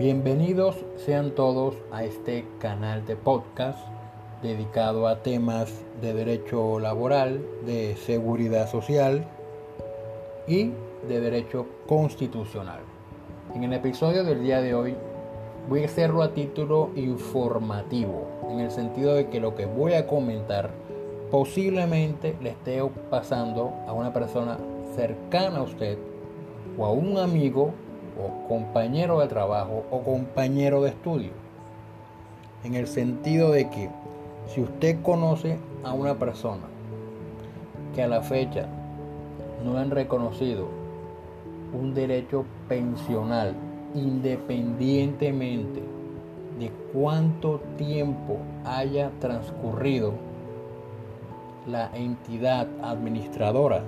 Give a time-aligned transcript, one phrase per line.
[0.00, 3.78] Bienvenidos sean todos a este canal de podcast
[4.42, 9.26] dedicado a temas de derecho laboral, de seguridad social
[10.48, 10.70] y
[11.06, 12.80] de derecho constitucional.
[13.54, 14.96] En el episodio del día de hoy
[15.68, 20.06] voy a hacerlo a título informativo, en el sentido de que lo que voy a
[20.06, 20.70] comentar
[21.30, 24.56] posiblemente le esté pasando a una persona
[24.96, 25.98] cercana a usted
[26.78, 27.74] o a un amigo
[28.18, 31.30] o compañero de trabajo o compañero de estudio.
[32.64, 33.90] En el sentido de que
[34.46, 36.64] si usted conoce a una persona
[37.94, 38.66] que a la fecha
[39.64, 40.68] no han reconocido
[41.72, 43.54] un derecho pensional
[43.94, 45.82] independientemente
[46.58, 50.12] de cuánto tiempo haya transcurrido
[51.66, 53.82] la entidad administradora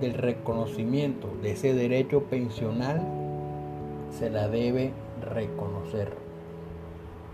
[0.00, 3.00] del reconocimiento de ese derecho pensional
[4.18, 4.92] se la debe
[5.32, 6.12] reconocer.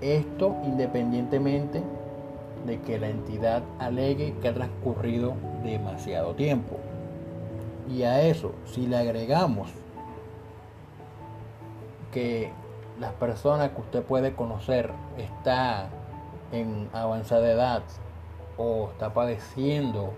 [0.00, 1.82] Esto independientemente
[2.66, 6.76] de que la entidad alegue que ha transcurrido demasiado tiempo.
[7.90, 9.70] Y a eso, si le agregamos
[12.12, 12.52] que
[12.98, 15.88] las personas que usted puede conocer está
[16.52, 17.82] en avanzada edad
[18.58, 20.12] o está padeciendo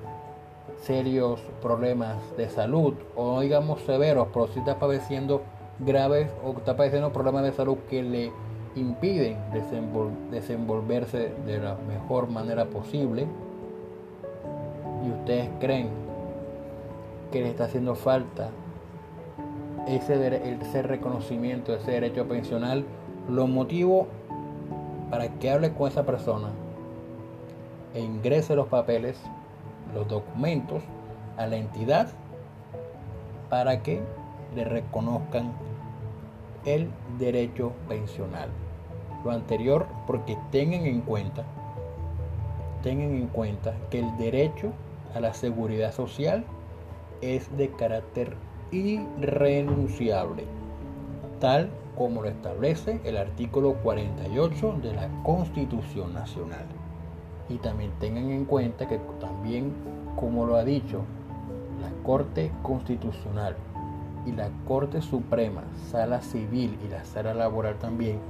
[0.83, 5.43] serios problemas de salud o no digamos severos, pero si está padeciendo
[5.79, 8.33] graves o está padeciendo problemas de salud que le
[8.75, 9.37] impiden
[10.31, 13.27] desenvolverse de la mejor manera posible.
[15.07, 15.89] Y ustedes creen
[17.31, 18.51] que le está haciendo falta
[19.87, 22.85] ese, ese reconocimiento, ese derecho pensional,
[23.29, 24.07] lo motivo
[25.11, 26.51] para que hable con esa persona
[27.95, 29.21] e ingrese los papeles,
[29.95, 30.83] los documentos
[31.37, 32.09] a la entidad
[33.49, 34.01] para que
[34.55, 35.53] le reconozcan
[36.65, 38.49] el derecho pensional.
[39.25, 41.45] Lo anterior porque tengan en cuenta,
[42.83, 44.73] tengan en cuenta que el derecho
[45.15, 46.45] a la seguridad social
[47.21, 48.37] es de carácter
[48.73, 50.45] irrenunciable,
[51.41, 56.65] tal como lo establece el artículo 48 de la Constitución Nacional.
[57.53, 59.75] Y también tengan en cuenta que también,
[60.17, 61.03] como lo ha dicho
[61.83, 63.57] la Corte Constitucional
[64.25, 68.21] y la Corte Suprema, Sala Civil y la Sala Laboral también,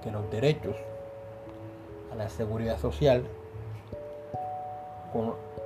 [0.00, 0.76] que los derechos
[2.12, 3.24] a la seguridad social,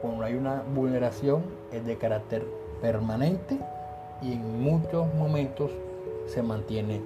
[0.00, 2.46] cuando hay una vulneración, es de carácter
[2.80, 3.58] permanente
[4.22, 5.70] y en muchos momentos
[6.26, 7.02] se mantiene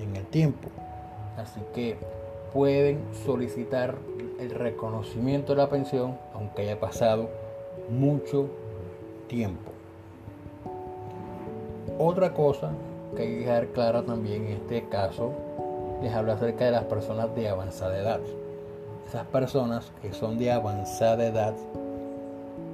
[0.00, 0.68] en el tiempo.
[1.36, 1.96] Así que
[2.52, 3.96] pueden solicitar
[4.38, 7.28] el reconocimiento de la pensión aunque haya pasado
[7.90, 8.48] mucho
[9.28, 9.70] tiempo.
[11.98, 12.72] Otra cosa
[13.16, 15.32] que hay que dejar clara también en este caso
[16.02, 18.20] les hablo acerca de las personas de avanzada edad.
[19.06, 21.54] Esas personas que son de avanzada edad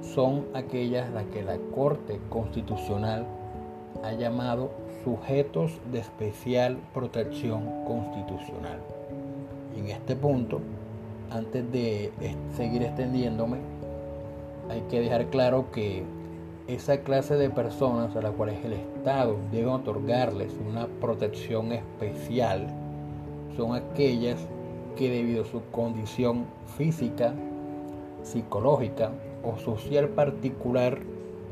[0.01, 3.25] son aquellas las que la Corte Constitucional
[4.03, 4.71] ha llamado
[5.03, 8.79] sujetos de especial protección constitucional.
[9.77, 10.59] En este punto,
[11.31, 12.11] antes de
[12.55, 13.57] seguir extendiéndome,
[14.69, 16.03] hay que dejar claro que
[16.67, 22.67] esa clase de personas a las cuales el Estado debe otorgarles una protección especial
[23.57, 24.39] son aquellas
[24.95, 26.45] que debido a su condición
[26.77, 27.33] física,
[28.21, 29.11] psicológica
[29.43, 30.99] o social particular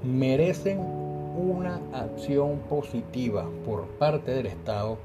[0.03, 4.97] merecen una acción positiva por parte del Estado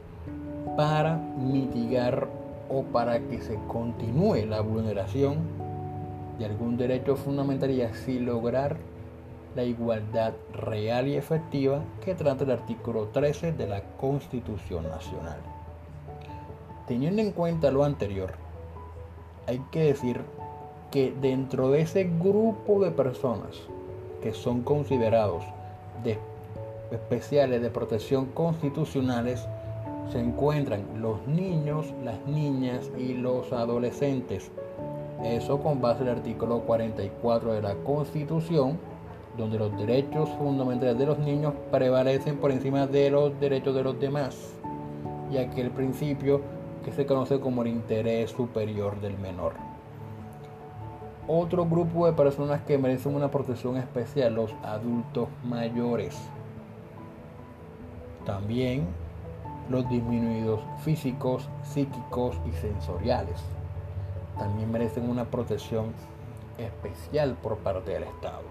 [0.77, 2.29] para mitigar
[2.72, 5.37] o para que se continúe la vulneración
[6.38, 8.77] de algún derecho fundamental y así lograr
[9.55, 15.38] la igualdad real y efectiva que trata el artículo 13 de la Constitución Nacional.
[16.87, 18.32] Teniendo en cuenta lo anterior,
[19.47, 20.22] hay que decir
[20.91, 23.61] que dentro de ese grupo de personas
[24.22, 25.44] que son considerados
[26.02, 26.19] de
[26.91, 29.46] especiales de protección constitucionales
[30.10, 34.50] se encuentran los niños, las niñas y los adolescentes.
[35.25, 38.78] Eso con base el artículo 44 de la Constitución,
[39.37, 43.99] donde los derechos fundamentales de los niños prevalecen por encima de los derechos de los
[43.99, 44.54] demás,
[45.31, 46.40] y aquel principio
[46.84, 49.52] que se conoce como el interés superior del menor.
[51.28, 56.19] Otro grupo de personas que merecen una protección especial, los adultos mayores.
[58.26, 58.88] También
[59.70, 63.41] los disminuidos físicos, psíquicos y sensoriales.
[64.38, 65.93] También merecen una protección
[66.59, 68.43] especial por parte del Estado.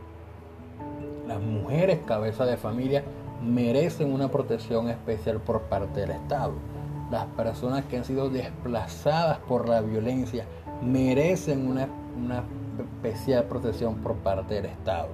[1.28, 3.04] Las mujeres cabeza de familia
[3.44, 6.54] merecen una protección especial por parte del Estado.
[7.10, 10.46] Las personas que han sido desplazadas por la violencia
[10.81, 11.88] merecen una,
[12.18, 12.44] una
[12.80, 15.10] especial protección por parte del Estado.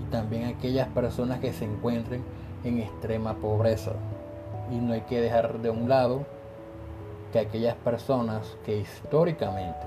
[0.00, 2.22] Y también aquellas personas que se encuentren
[2.64, 3.92] en extrema pobreza.
[4.70, 6.24] Y no hay que dejar de un lado
[7.32, 9.86] que aquellas personas que históricamente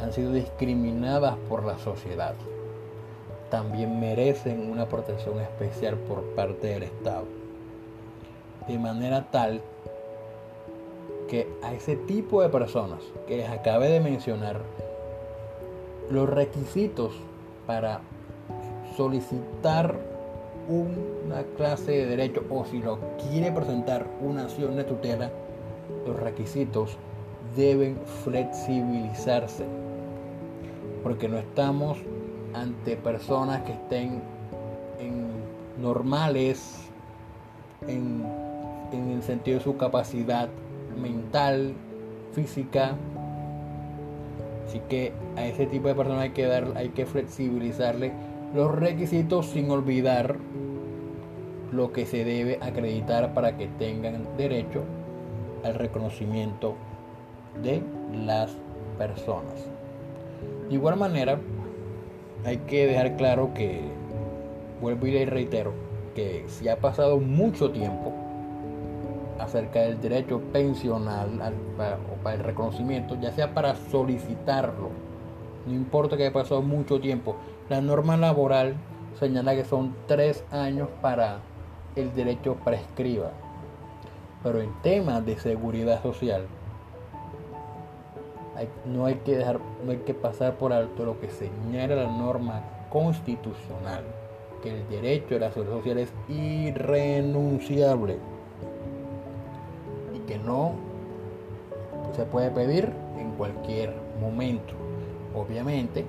[0.00, 2.34] han sido discriminadas por la sociedad
[3.50, 7.24] también merecen una protección especial por parte del Estado.
[8.66, 9.60] De manera tal
[11.28, 14.62] que a ese tipo de personas que les acabé de mencionar,
[16.10, 17.12] los requisitos
[17.66, 18.00] para
[18.96, 19.96] solicitar
[20.68, 25.30] una clase de derecho o si lo quiere presentar una acción de tutela,
[26.06, 26.96] los requisitos
[27.56, 29.64] deben flexibilizarse.
[31.02, 31.98] Porque no estamos
[32.54, 34.22] ante personas que estén
[35.00, 35.26] en
[35.80, 36.88] normales
[37.88, 38.24] en,
[38.92, 40.48] en el sentido de su capacidad
[41.00, 41.74] mental,
[42.32, 42.96] física.
[44.66, 48.12] Así que a ese tipo de personas hay que dar, hay que flexibilizarle
[48.54, 50.36] los requisitos sin olvidar
[51.72, 54.82] lo que se debe acreditar para que tengan derecho
[55.64, 56.74] al reconocimiento
[57.62, 57.82] de
[58.24, 58.54] las
[58.98, 59.66] personas.
[60.68, 61.38] De igual manera,
[62.44, 63.80] hay que dejar claro que,
[64.80, 65.72] vuelvo y le reitero,
[66.14, 68.12] que si ha pasado mucho tiempo
[69.38, 74.90] acerca del derecho pensional o para el reconocimiento, ya sea para solicitarlo,
[75.66, 77.36] no importa que haya pasado mucho tiempo,
[77.72, 78.74] la norma laboral
[79.18, 81.38] señala que son tres años para
[81.96, 83.30] el derecho prescriba.
[84.42, 86.42] Pero en temas de seguridad social,
[88.84, 92.60] no hay que dejar, no hay que pasar por alto lo que señala la norma
[92.90, 94.04] constitucional,
[94.62, 98.18] que el derecho a la seguridad social es irrenunciable
[100.14, 100.74] y que no
[102.14, 104.74] se puede pedir en cualquier momento.
[105.34, 106.04] Obviamente,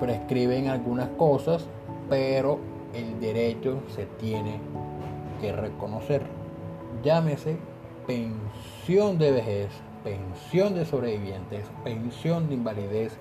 [0.00, 1.66] prescriben algunas cosas,
[2.08, 2.58] pero
[2.94, 4.60] el derecho se tiene
[5.40, 6.22] que reconocer.
[7.02, 7.56] Llámese
[8.06, 9.68] pensión de vejez,
[10.02, 13.16] pensión de sobrevivientes, pensión de invalidez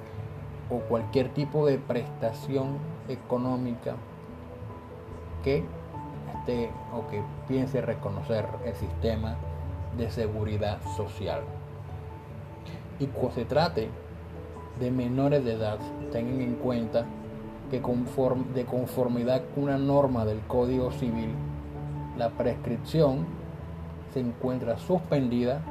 [0.69, 2.77] o cualquier tipo de prestación
[3.07, 3.95] económica
[5.43, 5.63] que
[6.39, 9.35] esté o que piense reconocer el sistema
[9.97, 11.41] de seguridad social.
[12.99, 13.89] Y cuando se trate
[14.79, 15.79] de menores de edad,
[16.11, 17.05] tengan en cuenta
[17.69, 17.81] que
[18.53, 21.31] de conformidad con una norma del Código Civil,
[22.17, 23.25] la prescripción
[24.13, 25.61] se encuentra suspendida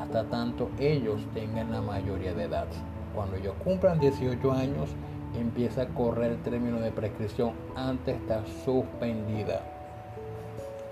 [0.00, 2.66] hasta tanto ellos tengan la mayoría de edad.
[3.14, 4.90] Cuando ellos cumplan 18 años,
[5.36, 9.62] empieza a correr el término de prescripción, antes está suspendida.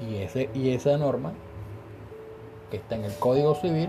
[0.01, 1.33] Y, ese, y esa norma,
[2.71, 3.89] que está en el Código Civil,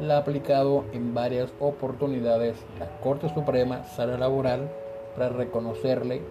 [0.00, 4.70] la ha aplicado en varias oportunidades la Corte Suprema Sala Laboral
[5.14, 6.22] para reconocerle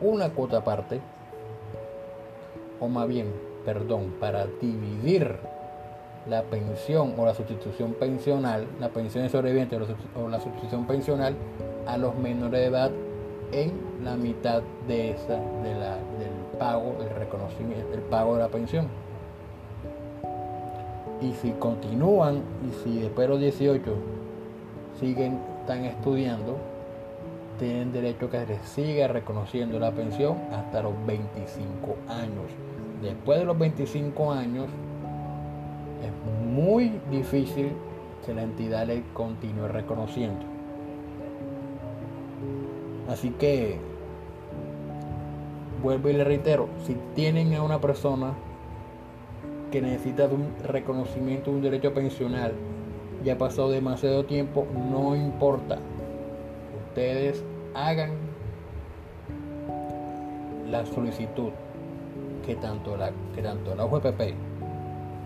[0.00, 1.00] una cuota aparte,
[2.80, 3.32] o más bien,
[3.64, 5.36] perdón, para dividir
[6.28, 9.78] la pensión o la sustitución pensional, la pensión de sobreviviente
[10.16, 11.34] o la sustitución pensional
[11.86, 12.90] a los menores de edad
[13.52, 13.72] en
[14.04, 18.88] la mitad de esa del pago, del reconocimiento, del pago de la pensión.
[21.20, 23.94] Y si continúan y si después de los 18
[25.00, 26.56] siguen están estudiando,
[27.58, 32.44] tienen derecho a que se siga reconociendo la pensión hasta los 25 años.
[33.02, 34.66] Después de los 25 años
[36.02, 37.72] es muy difícil
[38.24, 40.44] que la entidad le continúe reconociendo.
[43.08, 43.78] Así que,
[45.82, 48.34] vuelvo y le reitero, si tienen a una persona
[49.70, 52.52] que necesita de un reconocimiento de un derecho pensional
[53.24, 55.78] y ha pasado demasiado tiempo, no importa.
[56.88, 57.42] Ustedes
[57.74, 58.12] hagan
[60.70, 61.50] la solicitud
[62.44, 64.34] que tanto la, que tanto la UGPP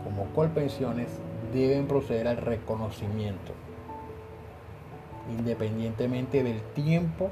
[0.04, 1.08] como Colpensiones
[1.52, 3.52] deben proceder al reconocimiento,
[5.30, 7.30] independientemente del tiempo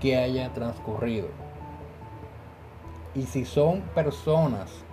[0.00, 1.28] que haya transcurrido.
[3.14, 4.84] Y si son personas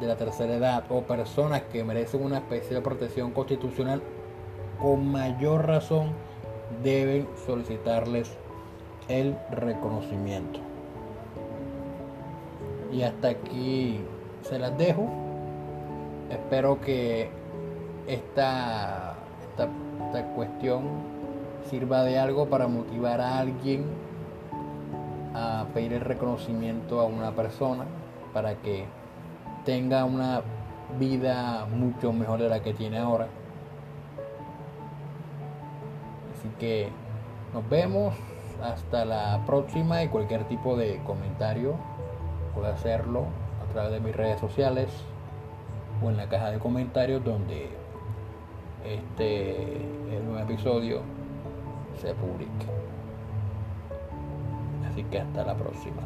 [0.00, 4.02] de la tercera edad o personas que merecen una especie de protección constitucional,
[4.80, 6.12] con mayor razón
[6.82, 8.30] deben solicitarles
[9.08, 10.60] el reconocimiento.
[12.92, 14.00] Y hasta aquí
[14.42, 15.22] se las dejo
[16.32, 17.28] espero que
[18.06, 19.14] esta,
[19.50, 19.68] esta,
[20.34, 20.82] cuestión
[21.70, 23.84] sirva de algo para motivar a alguien
[25.34, 27.84] a pedir el reconocimiento a una persona
[28.32, 28.84] para que
[29.64, 30.42] tenga una
[30.98, 33.28] vida mucho mejor de la que tiene ahora.
[36.32, 36.88] Así que
[37.54, 38.14] nos vemos
[38.62, 41.74] hasta la próxima y cualquier tipo de comentario
[42.54, 43.26] puede hacerlo
[43.62, 44.88] a través de mis redes sociales
[46.02, 47.70] o en la caja de comentarios donde
[48.84, 49.76] este
[50.16, 51.00] el nuevo episodio
[52.00, 52.66] se publique.
[54.90, 56.02] Así que hasta la próxima.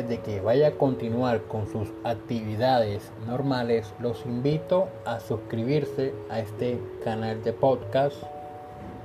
[0.00, 6.80] De que vaya a continuar con sus actividades normales, los invito a suscribirse a este
[7.04, 8.16] canal de podcast,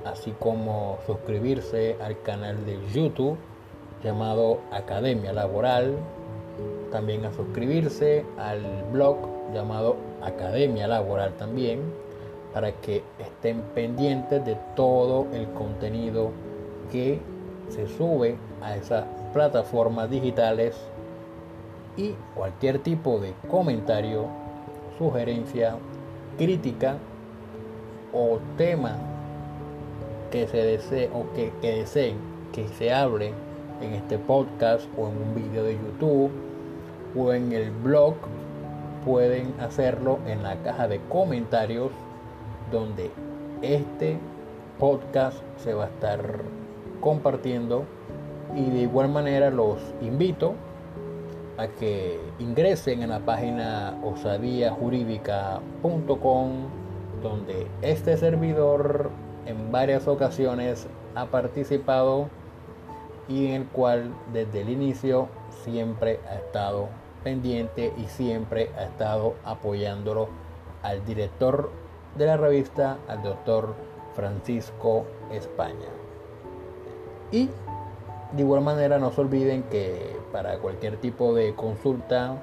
[0.06, 3.36] así como suscribirse al canal de YouTube
[4.02, 5.94] llamado Academia Laboral,
[6.90, 9.18] también a suscribirse al blog
[9.52, 11.80] llamado Academia Laboral también,
[12.54, 16.30] para que estén pendientes de todo el contenido
[16.90, 17.20] que
[17.68, 20.76] se sube a esas plataformas digitales
[21.96, 24.26] y cualquier tipo de comentario,
[24.98, 25.76] sugerencia,
[26.38, 26.96] crítica
[28.12, 28.96] o tema
[30.30, 32.16] que se desee o que, deseen
[32.52, 33.32] que se hable
[33.80, 36.30] en este podcast o en un vídeo de YouTube
[37.16, 38.14] o en el blog
[39.04, 41.90] pueden hacerlo en la caja de comentarios
[42.70, 43.10] donde
[43.62, 44.18] este
[44.78, 46.42] podcast se va a estar
[47.00, 47.84] compartiendo
[48.56, 50.54] y de igual manera los invito
[51.56, 56.78] a que ingresen en la página osadiajurídica.com
[57.22, 59.10] donde este servidor
[59.46, 62.28] en varias ocasiones ha participado
[63.28, 65.28] y en el cual desde el inicio
[65.64, 66.88] siempre ha estado
[67.24, 70.28] pendiente y siempre ha estado apoyándolo
[70.82, 71.70] al director
[72.16, 73.74] de la revista, al doctor
[74.14, 75.88] Francisco España.
[77.30, 77.50] Y
[78.32, 82.36] de igual manera no se olviden que para cualquier tipo de consulta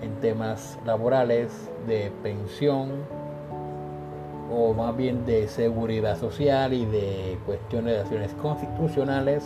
[0.00, 2.90] en temas laborales, de pensión
[4.50, 9.44] o más bien de seguridad social y de cuestiones de acciones constitucionales,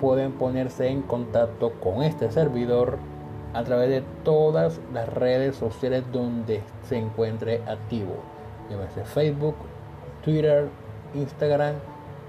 [0.00, 2.98] pueden ponerse en contacto con este servidor
[3.54, 8.14] a través de todas las redes sociales donde se encuentre activo.
[8.70, 9.56] Llámese Facebook,
[10.22, 10.68] Twitter,
[11.14, 11.74] Instagram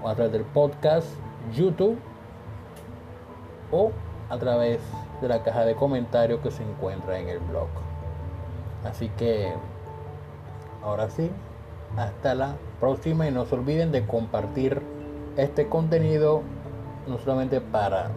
[0.02, 1.06] o a través del podcast,
[1.54, 1.98] YouTube
[3.70, 3.92] o
[4.28, 4.80] a través
[5.20, 7.68] de la caja de comentarios que se encuentra en el blog.
[8.84, 9.52] Así que
[10.82, 11.30] ahora sí,
[11.96, 14.80] hasta la próxima y no se olviden de compartir
[15.36, 16.42] este contenido
[17.06, 18.10] no solamente para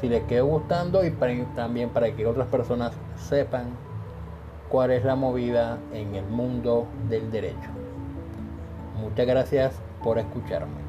[0.00, 1.10] si les quedó gustando y
[1.54, 3.68] también para que otras personas sepan
[4.68, 7.70] cuál es la movida en el mundo del derecho.
[9.00, 10.83] Muchas gracias por escucharme.